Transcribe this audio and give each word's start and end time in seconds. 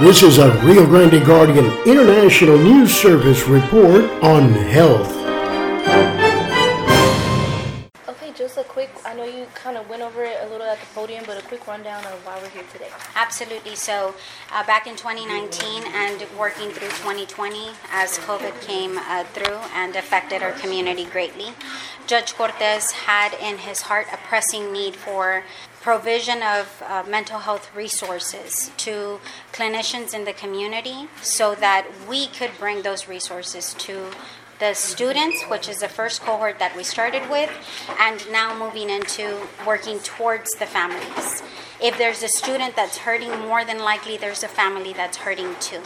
This 0.00 0.22
is 0.22 0.38
a 0.38 0.52
Rio 0.64 0.86
Grande 0.86 1.26
Guardian 1.26 1.66
International 1.84 2.56
News 2.56 2.94
Service 2.94 3.48
report 3.48 4.04
on 4.22 4.52
health. 4.52 5.12
I 9.08 9.14
know 9.14 9.24
you 9.24 9.46
kind 9.54 9.78
of 9.78 9.88
went 9.88 10.02
over 10.02 10.22
it 10.22 10.36
a 10.42 10.48
little 10.50 10.66
at 10.66 10.78
the 10.78 10.86
podium, 10.94 11.24
but 11.26 11.42
a 11.42 11.46
quick 11.46 11.66
rundown 11.66 12.04
of 12.04 12.26
why 12.26 12.38
we're 12.42 12.50
here 12.50 12.64
today. 12.70 12.90
Absolutely. 13.14 13.74
So, 13.74 14.14
uh, 14.52 14.66
back 14.66 14.86
in 14.86 14.96
2019 14.96 15.84
and 15.94 16.26
working 16.38 16.68
through 16.68 16.88
2020, 16.88 17.70
as 17.90 18.18
COVID 18.18 18.60
came 18.60 18.98
uh, 18.98 19.24
through 19.32 19.60
and 19.72 19.96
affected 19.96 20.42
our 20.42 20.52
community 20.52 21.06
greatly, 21.06 21.54
Judge 22.06 22.34
Cortez 22.34 22.90
had 22.90 23.32
in 23.40 23.56
his 23.56 23.80
heart 23.80 24.08
a 24.12 24.18
pressing 24.18 24.74
need 24.74 24.94
for 24.94 25.42
provision 25.80 26.42
of 26.42 26.82
uh, 26.86 27.02
mental 27.08 27.38
health 27.38 27.74
resources 27.74 28.70
to 28.76 29.20
clinicians 29.54 30.12
in 30.12 30.26
the 30.26 30.34
community 30.34 31.08
so 31.22 31.54
that 31.54 31.86
we 32.06 32.26
could 32.26 32.50
bring 32.58 32.82
those 32.82 33.08
resources 33.08 33.72
to 33.78 34.10
the 34.58 34.74
students, 34.74 35.42
which 35.44 35.68
is 35.68 35.78
the 35.78 35.88
first 35.88 36.20
cohort 36.22 36.58
that 36.58 36.76
we 36.76 36.82
started 36.82 37.28
with, 37.30 37.50
and 37.98 38.20
now 38.30 38.58
moving 38.58 38.90
into 38.90 39.46
working 39.66 39.98
towards 40.00 40.50
the 40.58 40.66
families. 40.66 41.42
If 41.80 41.96
there's 41.96 42.22
a 42.24 42.28
student 42.28 42.74
that's 42.74 42.98
hurting, 42.98 43.30
more 43.40 43.64
than 43.64 43.78
likely 43.78 44.16
there's 44.16 44.42
a 44.42 44.48
family 44.48 44.92
that's 44.92 45.18
hurting 45.18 45.54
too. 45.60 45.82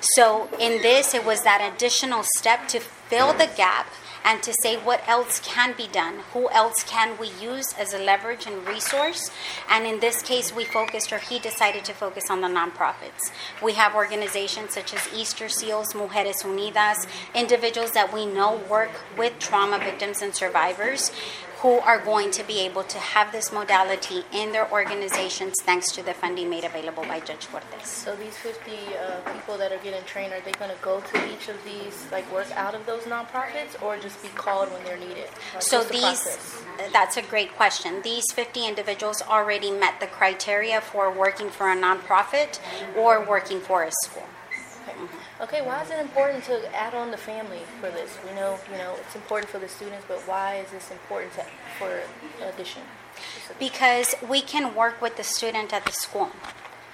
So, 0.00 0.48
in 0.58 0.82
this, 0.82 1.14
it 1.14 1.24
was 1.24 1.44
that 1.44 1.72
additional 1.72 2.24
step 2.24 2.66
to 2.68 2.80
fill 2.80 3.32
the 3.32 3.48
gap 3.56 3.86
and 4.24 4.42
to 4.42 4.52
say 4.62 4.76
what 4.76 5.06
else 5.08 5.40
can 5.40 5.74
be 5.76 5.86
done, 5.86 6.20
who 6.32 6.48
else 6.50 6.84
can 6.84 7.18
we 7.18 7.30
use 7.40 7.74
as 7.78 7.94
a 7.94 7.98
leverage 7.98 8.46
and 8.46 8.66
resource. 8.66 9.30
And 9.68 9.86
in 9.86 10.00
this 10.00 10.22
case, 10.22 10.54
we 10.54 10.64
focused, 10.64 11.12
or 11.12 11.18
he 11.18 11.38
decided 11.38 11.84
to 11.86 11.92
focus 11.92 12.30
on 12.30 12.40
the 12.40 12.48
nonprofits. 12.48 13.30
We 13.62 13.72
have 13.74 13.94
organizations 13.94 14.74
such 14.74 14.94
as 14.94 15.08
Easter 15.14 15.48
Seals, 15.48 15.94
Mujeres 15.94 16.42
Unidas, 16.42 17.06
individuals 17.34 17.92
that 17.92 18.12
we 18.12 18.26
know 18.26 18.60
work 18.68 18.90
with 19.16 19.38
trauma 19.38 19.78
victims 19.78 20.22
and 20.22 20.34
survivors 20.34 21.10
who 21.60 21.78
are 21.80 21.98
going 21.98 22.30
to 22.30 22.42
be 22.44 22.60
able 22.60 22.82
to 22.82 22.98
have 22.98 23.32
this 23.32 23.52
modality 23.52 24.24
in 24.32 24.50
their 24.52 24.70
organizations 24.72 25.54
thanks 25.60 25.92
to 25.92 26.02
the 26.02 26.14
funding 26.14 26.48
made 26.48 26.64
available 26.64 27.02
by 27.02 27.20
Judge 27.20 27.46
Cortez. 27.48 27.86
So 27.86 28.16
these 28.16 28.34
50 28.38 28.70
uh, 28.70 29.20
people 29.32 29.58
that 29.58 29.70
are 29.70 29.78
getting 29.78 30.02
trained, 30.04 30.32
are 30.32 30.40
they 30.40 30.52
going 30.52 30.70
to 30.70 30.76
go 30.80 31.00
to 31.00 31.32
each 31.32 31.48
of 31.48 31.62
these, 31.62 32.06
like 32.10 32.30
work 32.32 32.50
out 32.56 32.74
of 32.74 32.86
those 32.86 33.02
nonprofits, 33.02 33.80
or 33.82 33.98
just 33.98 34.22
be 34.22 34.28
called 34.28 34.72
when 34.72 34.82
they're 34.84 34.96
needed? 34.96 35.28
Like, 35.52 35.62
So 35.62 35.78
what's 35.78 35.90
the 35.90 36.78
these—that's 36.78 37.18
a 37.18 37.22
great 37.22 37.54
question. 37.54 38.00
These 38.02 38.32
50 38.32 38.66
individuals 38.66 39.20
already 39.20 39.70
met 39.70 40.00
the 40.00 40.06
criteria 40.06 40.80
for 40.80 41.12
working 41.12 41.50
for 41.50 41.70
a 41.70 41.76
nonprofit 41.76 42.58
or 42.96 43.22
working 43.22 43.60
for 43.60 43.82
a 43.82 43.90
school. 44.04 44.26
Okay, 45.40 45.62
why 45.62 45.82
is 45.82 45.90
it 45.90 45.98
important 45.98 46.44
to 46.44 46.76
add 46.76 46.94
on 46.94 47.10
the 47.10 47.16
family 47.16 47.60
for 47.80 47.90
this? 47.90 48.18
We 48.28 48.34
know, 48.34 48.58
you 48.70 48.76
know, 48.76 48.94
it's 49.00 49.16
important 49.16 49.50
for 49.50 49.58
the 49.58 49.68
students, 49.68 50.04
but 50.06 50.18
why 50.28 50.56
is 50.56 50.70
this 50.70 50.90
important 50.90 51.32
to, 51.34 51.46
for 51.78 52.02
addition? 52.46 52.82
Because 53.58 54.14
we 54.28 54.42
can 54.42 54.74
work 54.74 55.00
with 55.00 55.16
the 55.16 55.24
student 55.24 55.72
at 55.72 55.86
the 55.86 55.92
school. 55.92 56.28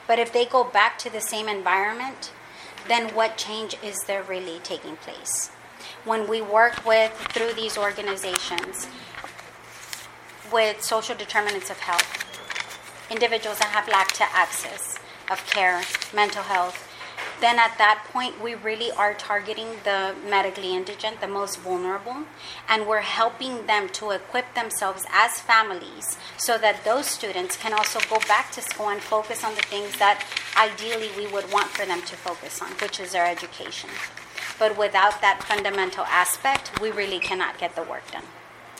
But 0.07 0.21
if 0.21 0.33
they 0.33 0.45
go 0.45 0.63
back 0.63 0.97
to 0.99 1.11
the 1.11 1.21
same 1.21 1.49
environment, 1.49 2.31
then 2.87 3.13
what 3.17 3.37
change 3.37 3.77
is 3.83 3.97
there 4.07 4.23
really 4.23 4.61
taking 4.61 4.95
place? 4.95 5.49
When 6.05 6.29
we 6.29 6.41
work 6.41 6.87
with, 6.87 7.13
through 7.33 7.55
these 7.55 7.77
organizations, 7.77 8.87
with 10.53 10.83
social 10.83 11.17
determinants 11.17 11.69
of 11.69 11.81
health, 11.81 12.25
individuals 13.11 13.59
that 13.59 13.71
have 13.71 13.89
lack 13.89 14.13
to 14.13 14.25
access 14.33 15.01
of 15.29 15.45
care, 15.47 15.83
mental 16.15 16.45
health, 16.45 16.93
then 17.41 17.59
at 17.59 17.77
that 17.79 18.05
point 18.13 18.43
we 18.43 18.55
really 18.55 18.91
are 18.93 19.15
targeting 19.15 19.69
the 19.85 20.15
medically 20.29 20.75
indigent, 20.75 21.21
the 21.21 21.29
most 21.29 21.59
vulnerable, 21.61 22.25
and 22.69 22.87
we're 22.87 23.01
helping 23.01 23.67
them 23.67 23.89
to 23.91 24.11
equip 24.11 24.55
themselves 24.55 25.05
as 25.11 25.41
families 25.41 26.17
so 26.37 26.59
that 26.59 26.85
those 26.85 27.07
students 27.07 27.57
can 27.57 27.73
also 27.73 27.99
go 28.09 28.19
back 28.27 28.51
to 28.53 28.61
school 28.61 28.89
and 28.89 29.01
focus 29.01 29.45
on 29.45 29.55
the 29.55 29.63
things 29.63 29.99
that 29.99 30.25
ideally 30.57 31.11
we 31.17 31.31
would 31.33 31.51
want 31.53 31.69
for 31.69 31.85
them 31.85 32.03
to 32.03 32.17
focus 32.17 32.63
on, 32.63 32.69
which 32.83 33.01
is 33.01 33.13
their 33.13 33.27
education. 33.27 33.91
But 34.59 34.79
without 34.79 35.21
that 35.21 35.43
fundamental 35.43 36.05
aspect, 36.05 36.81
we 36.81 36.91
really 36.91 37.19
cannot 37.19 37.59
get 37.59 37.75
the 37.77 37.83
work 37.83 38.11
done. 38.11 38.25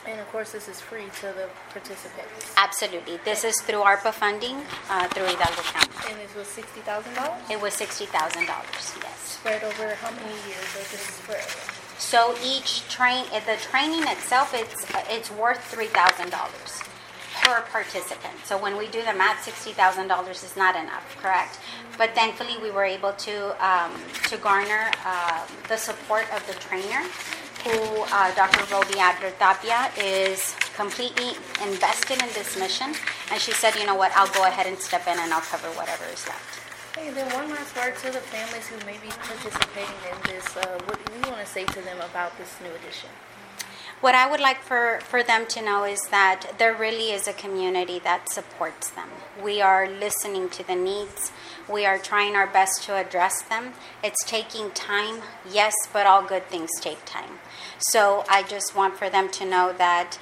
And 0.07 0.19
of 0.21 0.27
course, 0.31 0.53
this 0.53 0.69
is 0.69 0.79
free 0.79 1.09
to 1.19 1.27
the 1.35 1.49
participants. 1.71 2.53
Absolutely. 2.55 3.19
This 3.25 3.43
is 3.43 3.59
through 3.61 3.81
ARPA 3.83 4.13
funding 4.13 4.55
uh, 4.89 5.07
through 5.09 5.25
Hidalgo 5.25 5.61
County. 5.63 6.13
And 6.13 6.19
this 6.21 6.33
was 6.33 6.47
$60,000? 6.47 7.51
It 7.51 7.61
was 7.61 7.73
$60,000, 7.73 8.47
yes. 8.47 9.19
Spread 9.19 9.63
over 9.63 9.95
how 9.95 10.11
many 10.11 10.33
years, 10.47 10.63
or 10.75 10.83
this 10.87 11.01
spread? 11.01 11.77
So 11.99 12.35
each 12.43 12.87
train, 12.89 13.25
uh, 13.33 13.41
the 13.41 13.57
training 13.57 14.03
itself, 14.07 14.53
it's 14.53 14.85
it's 15.09 15.31
worth 15.31 15.63
three 15.63 15.87
thousand 15.87 16.29
dollars 16.29 16.81
per 17.41 17.61
participant. 17.71 18.35
So 18.45 18.55
when 18.57 18.77
we 18.77 18.87
do 18.87 19.01
the 19.03 19.13
math, 19.13 19.43
sixty 19.43 19.71
thousand 19.71 20.07
dollars 20.07 20.43
is 20.43 20.55
not 20.55 20.75
enough, 20.75 21.17
correct? 21.21 21.59
But 21.97 22.13
thankfully, 22.13 22.55
we 22.61 22.69
were 22.69 22.85
able 22.85 23.13
to 23.13 23.35
um, 23.65 23.91
to 24.29 24.37
garner 24.37 24.91
uh, 25.05 25.45
the 25.67 25.77
support 25.77 26.25
of 26.35 26.45
the 26.45 26.53
trainer, 26.53 27.01
who 27.67 28.07
uh, 28.15 28.33
Dr. 28.35 28.63
Robbie 28.71 28.99
Adler 28.99 29.31
Tapia 29.39 29.91
is 29.99 30.55
completely 30.75 31.35
invested 31.61 32.21
in 32.23 32.29
this 32.31 32.57
mission, 32.57 32.95
and 33.31 33.41
she 33.41 33.51
said, 33.51 33.75
you 33.75 33.85
know 33.85 33.95
what, 33.95 34.11
I'll 34.15 34.31
go 34.31 34.45
ahead 34.47 34.67
and 34.67 34.77
step 34.77 35.05
in 35.07 35.19
and 35.19 35.33
I'll 35.33 35.41
cover 35.41 35.67
whatever 35.75 36.05
is 36.05 36.25
left. 36.27 36.63
Hey, 36.95 37.11
then 37.11 37.27
one 37.33 37.49
last 37.49 37.75
word 37.75 37.95
to 38.07 38.11
the 38.11 38.23
families 38.31 38.67
who 38.67 38.77
may 38.85 38.97
be 39.03 39.11
participating 39.19 39.99
in 40.07 40.17
this. 40.31 40.47
Uh, 40.55 40.79
what 40.87 40.97
do 41.05 41.11
you 41.13 41.27
want 41.29 41.43
to 41.43 41.45
say 41.45 41.65
to 41.65 41.81
them 41.81 41.99
about 41.99 42.37
this 42.37 42.55
new 42.63 42.71
edition? 42.71 43.09
What 43.99 44.13
I 44.13 44.29
would 44.29 44.39
like 44.39 44.61
for, 44.61 44.99
for 45.01 45.23
them 45.23 45.47
to 45.47 45.61
know 45.61 45.83
is 45.83 45.99
that 46.11 46.53
there 46.59 46.75
really 46.75 47.11
is 47.11 47.27
a 47.27 47.33
community 47.33 47.97
that 48.03 48.29
supports 48.31 48.91
them. 48.91 49.09
We 49.43 49.59
are 49.59 49.89
listening 49.89 50.49
to 50.51 50.65
the 50.65 50.75
needs. 50.75 51.31
We 51.67 51.83
are 51.87 51.97
trying 51.97 52.35
our 52.35 52.45
best 52.45 52.83
to 52.83 52.95
address 52.95 53.41
them. 53.41 53.73
It's 54.03 54.23
taking 54.23 54.69
time, 54.69 55.23
yes, 55.51 55.73
but 55.91 56.05
all 56.05 56.21
good 56.21 56.47
things 56.47 56.69
take 56.79 57.03
time. 57.05 57.39
So 57.79 58.23
I 58.29 58.43
just 58.43 58.75
want 58.75 58.99
for 58.99 59.09
them 59.09 59.29
to 59.29 59.45
know 59.49 59.73
that 59.79 60.19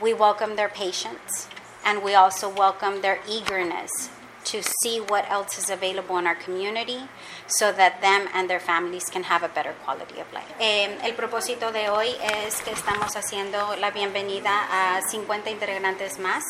we 0.00 0.14
welcome 0.14 0.54
their 0.54 0.68
patience 0.68 1.48
and 1.84 2.04
we 2.04 2.14
also 2.14 2.48
welcome 2.48 3.02
their 3.02 3.18
eagerness 3.28 4.10
to 4.44 4.62
see 4.62 5.00
what 5.00 5.24
else 5.30 5.58
is 5.58 5.70
available 5.70 6.18
in 6.18 6.26
our 6.26 6.34
community 6.34 7.00
so 7.46 7.72
that 7.72 8.00
them 8.00 8.28
and 8.34 8.48
their 8.48 8.60
families 8.60 9.04
can 9.10 9.24
have 9.24 9.42
a 9.42 9.48
better 9.48 9.74
quality 9.84 10.20
of 10.20 10.32
life. 10.32 10.46
Eh, 10.58 10.98
el 11.04 11.14
propósito 11.14 11.72
de 11.72 11.88
hoy 11.90 12.08
es 12.46 12.60
que 12.62 12.70
estamos 12.70 13.16
haciendo 13.16 13.76
la 13.76 13.90
bienvenida 13.90 14.50
a 14.70 15.02
50 15.02 15.50
integrantes 15.50 16.18
más 16.18 16.42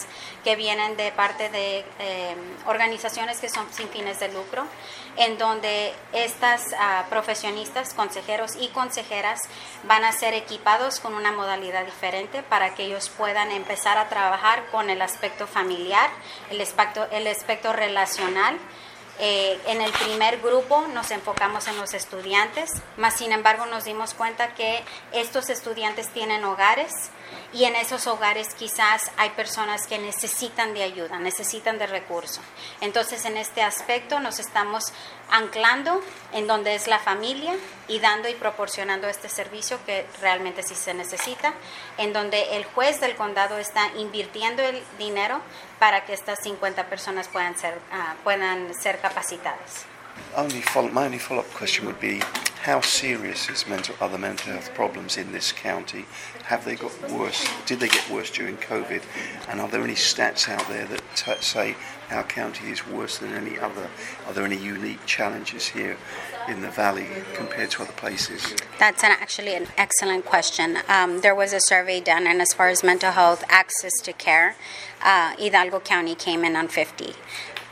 que 0.45 0.57
vienen 0.57 0.97
de 0.97 1.13
parte 1.13 1.49
de 1.49 1.85
eh, 1.99 2.35
organizaciones 2.67 3.39
que 3.41 3.49
son 3.49 3.67
sin 3.73 3.89
fines 3.89 4.21
de 4.21 4.29
lucro, 4.29 4.65
en 5.17 5.39
donde 5.39 5.93
estas 6.13 6.75
ah, 6.79 7.05
profesionistas, 7.11 7.95
consejeros 7.95 8.57
y 8.59 8.69
consejeras 8.69 9.41
van 9.85 10.05
a 10.05 10.13
ser 10.13 10.35
equipados 10.35 11.01
con 11.01 11.15
una 11.15 11.33
modalidad 11.33 11.85
diferente 11.85 12.43
para 12.43 12.75
que 12.75 12.85
ellos 12.85 13.11
puedan 13.11 13.51
empezar 13.51 13.99
a 13.99 14.09
trabajar 14.09 14.65
con 14.71 14.91
el 14.91 15.03
aspecto 15.03 15.47
familiar, 15.47 16.11
el 16.51 16.61
aspecto, 16.61 17.07
el 17.11 17.27
aspecto 17.27 17.73
relacional. 17.87 18.59
Eh, 19.19 19.61
en 19.67 19.81
el 19.81 19.93
primer 19.93 20.41
grupo 20.41 20.87
nos 20.89 21.11
enfocamos 21.11 21.69
en 21.69 21.77
los 21.77 21.95
estudiantes, 21.95 22.71
más 22.97 23.15
sin 23.15 23.33
embargo 23.33 23.67
nos 23.67 23.85
dimos 23.85 24.15
cuenta 24.15 24.55
que 24.55 24.83
estos 25.13 25.51
estudiantes 25.51 26.09
tienen 26.09 26.45
hogares 26.45 26.93
y 27.53 27.65
en 27.65 27.77
esos 27.77 28.07
hogares 28.07 28.55
quizás 28.55 29.11
hay 29.19 29.31
personas 29.31 29.87
que 29.87 29.99
necesitan 29.99 30.73
de 30.73 30.83
ayuda, 30.83 31.19
necesitan 31.19 31.79
de 31.79 31.87
recursos. 31.87 32.41
Entonces 32.81 33.25
en 33.27 33.37
este 33.37 33.63
aspecto 33.63 34.21
nos 34.21 34.39
estamos 34.39 34.93
anclando 35.31 36.03
en 36.33 36.47
donde 36.47 36.75
es 36.75 36.87
la 36.87 36.99
familia 36.99 37.55
y 37.89 38.01
dando 38.01 38.29
y 38.29 38.35
proporcionando 38.35 39.09
este 39.09 39.29
servicio 39.29 39.79
que 39.85 40.07
realmente 40.21 40.63
sí 40.63 40.75
se 40.75 40.95
necesita, 40.95 41.53
en 41.99 42.13
donde 42.13 42.57
el 42.57 42.65
juez 42.65 43.01
del 43.01 43.17
condado 43.17 43.59
está 43.59 43.89
invirtiendo 43.97 44.63
el 44.63 44.83
dinero 44.99 45.41
para 45.79 46.05
que 46.05 46.13
estas 46.13 46.39
50 46.43 46.87
personas 46.87 47.29
puedan 47.29 47.59
ser, 47.59 47.79
ah, 47.93 48.15
puedan 48.25 48.75
ser 48.75 49.01
capacitadas. 49.03 49.85
Only 50.37 50.61
follow, 50.61 50.91
my 50.91 51.07
only 51.07 51.19
follow-up 51.19 51.51
question 51.51 51.87
would 51.87 52.01
be, 52.01 52.23
how 52.63 52.81
serious 52.81 53.51
is 53.51 53.67
mental, 53.67 53.97
are 54.01 54.09
the 54.09 54.19
mental 54.19 54.53
health 54.53 54.73
problems 54.73 55.17
in 55.17 55.33
this 55.33 55.51
county? 55.53 56.07
Have 56.45 56.65
they 56.65 56.77
got 56.77 56.93
worse? 57.11 57.45
Did 57.67 57.81
they 57.81 57.89
get 57.89 58.09
worse 58.09 58.31
during 58.31 58.57
COVID? 58.57 59.03
And 59.49 59.61
are 59.61 59.69
there 59.69 59.83
any 59.83 59.95
stats 59.95 60.49
out 60.49 60.67
there 60.69 60.87
that 60.87 61.03
t- 61.17 61.33
say 61.41 61.77
our 62.11 62.23
county 62.23 62.71
is 62.71 62.87
worse 62.87 63.19
than 63.19 63.33
any 63.33 63.59
other? 63.59 63.89
Are 64.27 64.33
there 64.33 64.45
any 64.45 64.57
unique 64.57 65.05
challenges 65.07 65.67
here 65.67 65.97
in 66.49 66.61
the 66.61 66.71
valley 66.71 67.09
compared 67.35 67.71
to 67.73 67.83
other 67.83 67.93
places? 67.93 68.55
That's 68.79 69.03
an, 69.03 69.11
actually 69.11 69.55
an 69.55 69.67
excellent 69.77 70.25
question. 70.25 70.79
Um, 70.89 71.21
there 71.21 71.35
was 71.35 71.53
a 71.53 71.61
survey 71.61 72.01
done, 72.01 72.27
and 72.27 72.41
as 72.41 72.53
far 72.53 72.69
as 72.69 72.85
mental 72.85 73.11
health 73.11 73.45
access 73.49 73.93
to 74.03 74.13
care, 74.13 74.57
uh, 75.03 75.35
Hidalgo 75.37 75.81
County 75.81 76.15
came 76.15 76.45
in 76.45 76.55
on 76.55 76.69
50. 76.69 77.15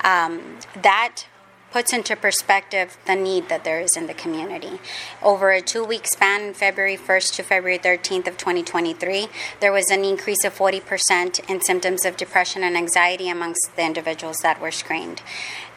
Um, 0.02 0.58
that 0.82 1.24
puts 1.70 1.92
into 1.92 2.16
perspective 2.16 2.96
the 3.06 3.14
need 3.14 3.48
that 3.48 3.64
there 3.64 3.80
is 3.80 3.96
in 3.96 4.06
the 4.06 4.14
community. 4.14 4.80
Over 5.22 5.50
a 5.50 5.60
two 5.60 5.84
week 5.84 6.06
span, 6.06 6.54
February 6.54 6.96
1st 6.96 7.36
to 7.36 7.42
February 7.42 7.78
13th 7.78 8.26
of 8.26 8.36
2023, 8.36 9.28
there 9.60 9.72
was 9.72 9.90
an 9.90 10.04
increase 10.04 10.44
of 10.44 10.56
40% 10.56 11.48
in 11.48 11.60
symptoms 11.60 12.04
of 12.04 12.16
depression 12.16 12.62
and 12.62 12.76
anxiety 12.76 13.28
amongst 13.28 13.76
the 13.76 13.84
individuals 13.84 14.38
that 14.38 14.60
were 14.60 14.70
screened. 14.70 15.22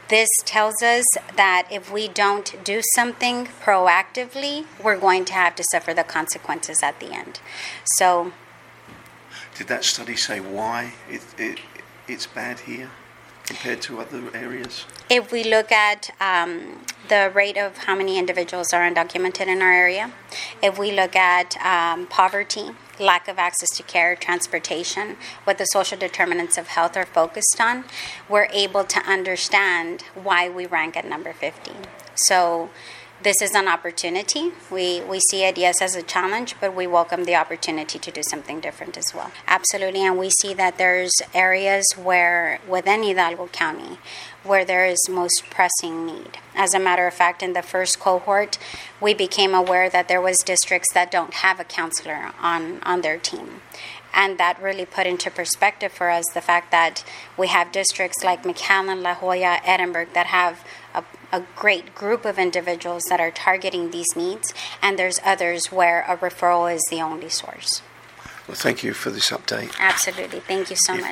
This 0.08 0.28
tells 0.44 0.82
us 0.82 1.04
that 1.36 1.66
if 1.70 1.90
we 1.90 2.08
don't 2.08 2.62
do 2.62 2.82
something 2.94 3.46
proactively, 3.62 4.66
we're 4.82 4.98
going 4.98 5.24
to 5.26 5.32
have 5.32 5.54
to 5.56 5.64
suffer 5.70 5.94
the 5.94 6.04
consequences 6.04 6.82
at 6.82 7.00
the 7.00 7.14
end. 7.14 7.40
So, 7.96 8.32
Did 9.56 9.68
that 9.68 9.82
study 9.84 10.16
say 10.16 10.40
why 10.40 10.92
it, 11.08 11.22
it, 11.38 11.60
it's 12.06 12.26
bad 12.26 12.60
here 12.60 12.90
compared 13.46 13.80
to 13.82 14.00
other 14.00 14.22
areas? 14.34 14.84
if 15.10 15.30
we 15.30 15.44
look 15.44 15.70
at 15.70 16.10
um, 16.20 16.80
the 17.08 17.30
rate 17.34 17.58
of 17.58 17.76
how 17.78 17.94
many 17.94 18.18
individuals 18.18 18.72
are 18.72 18.88
undocumented 18.88 19.46
in 19.46 19.60
our 19.60 19.72
area, 19.72 20.12
if 20.62 20.78
we 20.78 20.90
look 20.92 21.14
at 21.14 21.56
um, 21.58 22.06
poverty, 22.06 22.70
lack 22.98 23.28
of 23.28 23.38
access 23.38 23.68
to 23.76 23.82
care, 23.82 24.16
transportation, 24.16 25.16
what 25.44 25.58
the 25.58 25.66
social 25.66 25.98
determinants 25.98 26.56
of 26.56 26.68
health 26.68 26.96
are 26.96 27.04
focused 27.04 27.60
on, 27.60 27.84
we're 28.28 28.48
able 28.52 28.84
to 28.84 28.98
understand 29.00 30.02
why 30.14 30.48
we 30.48 30.64
rank 30.64 30.96
at 30.96 31.06
number 31.06 31.32
50. 31.32 31.72
So 32.14 32.70
this 33.24 33.40
is 33.40 33.54
an 33.54 33.66
opportunity. 33.66 34.52
We, 34.70 35.00
we 35.00 35.18
see 35.18 35.44
it, 35.44 35.56
yes, 35.56 35.80
as 35.80 35.96
a 35.96 36.02
challenge, 36.02 36.54
but 36.60 36.76
we 36.76 36.86
welcome 36.86 37.24
the 37.24 37.34
opportunity 37.34 37.98
to 37.98 38.10
do 38.10 38.22
something 38.22 38.60
different 38.60 38.98
as 38.98 39.14
well. 39.14 39.32
Absolutely. 39.48 40.02
And 40.02 40.18
we 40.18 40.28
see 40.28 40.52
that 40.54 40.76
there's 40.76 41.14
areas 41.32 41.84
where, 41.96 42.60
within 42.68 43.02
Hidalgo 43.02 43.46
County, 43.48 43.98
where 44.42 44.66
there 44.66 44.84
is 44.84 44.98
most 45.08 45.44
pressing 45.48 46.04
need. 46.04 46.36
As 46.54 46.74
a 46.74 46.78
matter 46.78 47.06
of 47.06 47.14
fact, 47.14 47.42
in 47.42 47.54
the 47.54 47.62
first 47.62 47.98
cohort, 47.98 48.58
we 49.00 49.14
became 49.14 49.54
aware 49.54 49.88
that 49.88 50.06
there 50.06 50.20
was 50.20 50.36
districts 50.44 50.92
that 50.92 51.10
don't 51.10 51.34
have 51.34 51.58
a 51.58 51.64
counselor 51.64 52.32
on, 52.40 52.82
on 52.82 53.00
their 53.00 53.18
team. 53.18 53.62
And 54.12 54.38
that 54.38 54.62
really 54.62 54.86
put 54.86 55.06
into 55.08 55.30
perspective 55.30 55.92
for 55.92 56.10
us 56.10 56.24
the 56.34 56.40
fact 56.40 56.70
that 56.70 57.04
we 57.36 57.48
have 57.48 57.72
districts 57.72 58.22
like 58.22 58.44
McAllen, 58.44 59.02
La 59.02 59.18
Joya, 59.18 59.60
Edinburg 59.64 60.12
that 60.12 60.26
have 60.26 60.64
a, 60.94 61.04
a 61.32 61.44
great 61.56 61.94
group 61.94 62.24
of 62.24 62.38
individuals 62.38 63.02
that 63.08 63.20
are 63.20 63.30
targeting 63.30 63.90
these 63.90 64.06
needs, 64.16 64.52
and 64.82 64.98
there's 64.98 65.20
others 65.24 65.72
where 65.72 66.02
a 66.08 66.16
referral 66.16 66.72
is 66.72 66.82
the 66.90 67.00
only 67.02 67.28
source. 67.28 67.82
Well, 68.46 68.54
thank 68.56 68.82
you 68.84 68.92
for 68.92 69.10
this 69.10 69.30
update. 69.30 69.74
Absolutely. 69.78 70.40
Thank 70.40 70.68
you 70.70 70.76
so 70.84 70.92
If- 70.92 70.98
much. 70.98 71.02